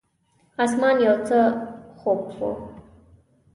اسمان 0.63 0.95
یو 1.07 1.15
څه 1.27 1.39
خوپ 1.99 2.23
و. 2.37 2.39